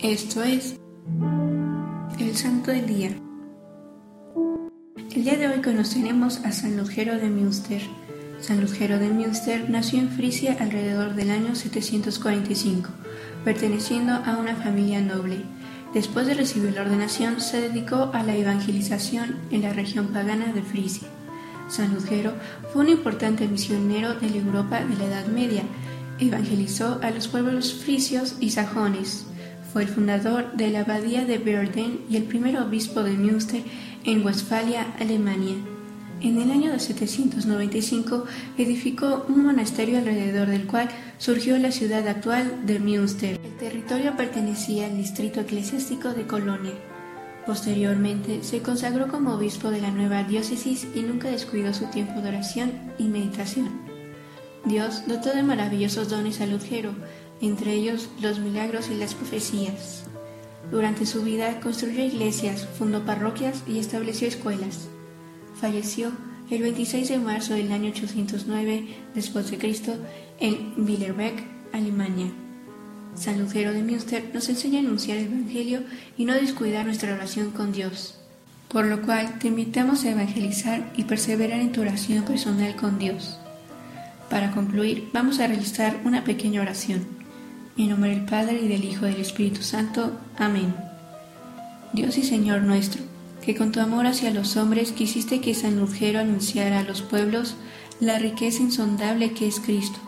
Esto 0.00 0.44
es 0.44 0.78
el 2.20 2.36
Santo 2.36 2.70
del 2.70 2.86
Día. 2.86 3.10
El 5.10 5.24
día 5.24 5.36
de 5.36 5.48
hoy 5.48 5.60
conoceremos 5.60 6.44
a 6.44 6.52
San 6.52 6.76
Lugero 6.76 7.16
de 7.16 7.28
Münster. 7.28 7.82
San 8.38 8.60
Lugero 8.60 9.00
de 9.00 9.08
Münster 9.08 9.68
nació 9.68 9.98
en 9.98 10.10
Frisia 10.10 10.56
alrededor 10.60 11.16
del 11.16 11.32
año 11.32 11.56
745, 11.56 12.90
perteneciendo 13.44 14.12
a 14.12 14.36
una 14.36 14.54
familia 14.54 15.00
noble. 15.00 15.42
Después 15.92 16.28
de 16.28 16.34
recibir 16.34 16.74
la 16.74 16.82
ordenación, 16.82 17.40
se 17.40 17.60
dedicó 17.60 18.12
a 18.14 18.22
la 18.22 18.36
evangelización 18.36 19.34
en 19.50 19.62
la 19.62 19.72
región 19.72 20.12
pagana 20.12 20.52
de 20.52 20.62
Frisia. 20.62 21.08
San 21.68 21.92
Lugero 21.92 22.34
fue 22.72 22.82
un 22.82 22.90
importante 22.90 23.48
misionero 23.48 24.14
de 24.14 24.30
la 24.30 24.36
Europa 24.36 24.80
de 24.80 24.94
la 24.94 25.06
Edad 25.06 25.26
Media. 25.26 25.64
Evangelizó 26.20 27.00
a 27.02 27.10
los 27.10 27.26
pueblos 27.26 27.74
frisios 27.74 28.36
y 28.38 28.50
sajones. 28.50 29.26
Fue 29.72 29.82
el 29.82 29.88
fundador 29.88 30.52
de 30.52 30.70
la 30.70 30.80
abadía 30.80 31.24
de 31.24 31.38
Verden 31.38 32.00
y 32.08 32.16
el 32.16 32.24
primer 32.24 32.58
obispo 32.58 33.02
de 33.02 33.12
Münster 33.12 33.62
en 34.04 34.24
Westfalia, 34.24 34.94
Alemania. 34.98 35.56
En 36.20 36.40
el 36.40 36.50
año 36.50 36.72
de 36.72 36.80
795 36.80 38.24
edificó 38.56 39.26
un 39.28 39.44
monasterio 39.44 39.98
alrededor 39.98 40.48
del 40.48 40.66
cual 40.66 40.88
surgió 41.18 41.58
la 41.58 41.70
ciudad 41.70 42.08
actual 42.08 42.66
de 42.66 42.80
Münster. 42.80 43.38
El 43.44 43.56
territorio 43.56 44.16
pertenecía 44.16 44.86
al 44.86 44.96
distrito 44.96 45.40
eclesiástico 45.40 46.14
de 46.14 46.26
Colonia. 46.26 46.72
Posteriormente 47.46 48.42
se 48.42 48.62
consagró 48.62 49.08
como 49.08 49.34
obispo 49.34 49.70
de 49.70 49.80
la 49.80 49.90
nueva 49.90 50.24
diócesis 50.24 50.88
y 50.94 51.02
nunca 51.02 51.30
descuidó 51.30 51.72
su 51.72 51.84
tiempo 51.86 52.20
de 52.20 52.30
oración 52.30 52.72
y 52.98 53.04
meditación. 53.04 53.68
Dios 54.64 55.04
dotó 55.06 55.32
de 55.32 55.42
maravillosos 55.42 56.08
dones 56.08 56.40
al 56.40 56.50
Lutero, 56.50 56.92
entre 57.40 57.72
ellos 57.72 58.08
los 58.20 58.38
milagros 58.38 58.88
y 58.90 58.94
las 58.94 59.14
profecías. 59.14 60.04
Durante 60.70 61.06
su 61.06 61.22
vida 61.22 61.60
construyó 61.60 62.04
iglesias, 62.04 62.68
fundó 62.78 63.04
parroquias 63.04 63.62
y 63.66 63.78
estableció 63.78 64.28
escuelas. 64.28 64.88
Falleció 65.60 66.12
el 66.50 66.62
26 66.62 67.08
de 67.08 67.18
marzo 67.18 67.54
del 67.54 67.72
año 67.72 67.90
809 67.90 68.86
después 69.14 69.50
de 69.50 69.58
Cristo 69.58 69.94
en 70.40 70.84
Billerbeck, 70.84 71.42
Alemania. 71.72 72.30
San 73.14 73.40
Lutero 73.40 73.72
de 73.72 73.82
Münster 73.82 74.30
nos 74.32 74.48
enseña 74.48 74.78
a 74.78 74.82
anunciar 74.82 75.18
el 75.18 75.26
Evangelio 75.26 75.82
y 76.16 76.24
no 76.24 76.34
descuidar 76.34 76.86
nuestra 76.86 77.14
oración 77.14 77.50
con 77.50 77.72
Dios. 77.72 78.18
Por 78.68 78.86
lo 78.86 79.02
cual 79.02 79.38
te 79.38 79.48
invitamos 79.48 80.04
a 80.04 80.10
evangelizar 80.10 80.92
y 80.96 81.04
perseverar 81.04 81.60
en 81.60 81.72
tu 81.72 81.80
oración 81.80 82.24
personal 82.24 82.76
con 82.76 82.98
Dios. 82.98 83.38
Para 84.30 84.50
concluir, 84.50 85.08
vamos 85.12 85.40
a 85.40 85.46
realizar 85.46 86.00
una 86.04 86.22
pequeña 86.22 86.60
oración. 86.60 87.17
En 87.78 87.90
nombre 87.90 88.10
del 88.10 88.24
Padre 88.24 88.60
y 88.60 88.66
del 88.66 88.84
Hijo 88.84 89.06
y 89.06 89.12
del 89.12 89.20
Espíritu 89.20 89.62
Santo. 89.62 90.10
Amén. 90.36 90.74
Dios 91.92 92.18
y 92.18 92.24
Señor 92.24 92.62
nuestro, 92.62 93.00
que 93.40 93.54
con 93.54 93.70
tu 93.70 93.78
amor 93.78 94.06
hacia 94.06 94.32
los 94.32 94.56
hombres 94.56 94.90
quisiste 94.90 95.40
que 95.40 95.54
San 95.54 95.78
Lugero 95.78 96.18
anunciara 96.18 96.80
a 96.80 96.82
los 96.82 97.02
pueblos 97.02 97.54
la 98.00 98.18
riqueza 98.18 98.64
insondable 98.64 99.32
que 99.32 99.46
es 99.46 99.60
Cristo. 99.60 100.00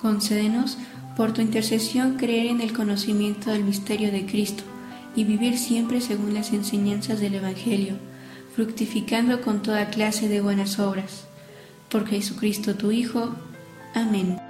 Concédenos, 0.00 0.78
por 1.14 1.34
tu 1.34 1.42
intercesión, 1.42 2.16
creer 2.16 2.46
en 2.46 2.62
el 2.62 2.72
conocimiento 2.72 3.50
del 3.50 3.64
misterio 3.64 4.10
de 4.10 4.24
Cristo 4.24 4.62
y 5.14 5.24
vivir 5.24 5.58
siempre 5.58 6.00
según 6.00 6.32
las 6.32 6.54
enseñanzas 6.54 7.20
del 7.20 7.34
Evangelio, 7.34 7.96
fructificando 8.56 9.42
con 9.42 9.62
toda 9.62 9.90
clase 9.90 10.26
de 10.28 10.40
buenas 10.40 10.78
obras. 10.78 11.26
Por 11.90 12.06
Jesucristo 12.06 12.76
tu 12.76 12.90
Hijo. 12.92 13.34
Amén. 13.94 14.49